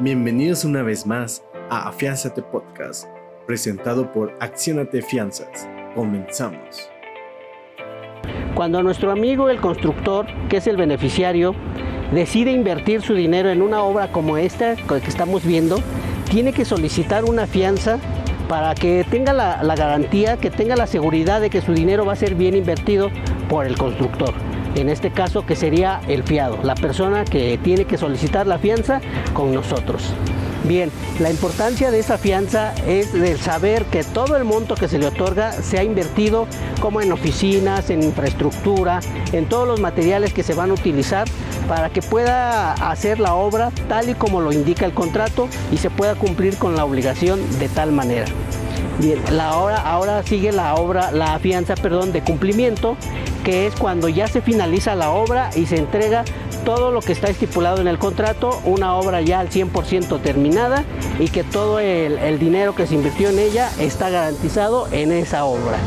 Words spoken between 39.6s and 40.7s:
los materiales que se van